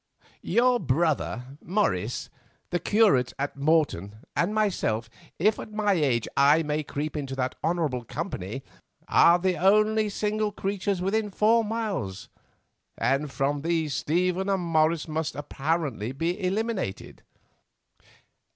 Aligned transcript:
Your 0.41 0.79
brother, 0.79 1.59
Morris, 1.63 2.31
the 2.71 2.79
curate 2.79 3.33
at 3.37 3.55
Morton, 3.55 4.15
and 4.35 4.51
myself, 4.51 5.11
if 5.37 5.59
at 5.59 5.71
my 5.73 5.93
age 5.93 6.27
I 6.35 6.63
may 6.63 6.81
creep 6.81 7.15
into 7.15 7.35
that 7.35 7.53
honourable 7.63 8.05
company, 8.05 8.63
are 9.07 9.37
the 9.37 9.57
only 9.57 10.09
single 10.09 10.51
creatures 10.51 11.03
within 11.03 11.29
four 11.29 11.63
miles, 11.63 12.29
and 12.97 13.31
from 13.31 13.61
these 13.61 13.93
Stephen 13.93 14.49
and 14.49 14.63
Morris 14.63 15.07
must 15.07 15.35
apparently 15.35 16.11
be 16.13 16.41
eliminated." 16.43 17.21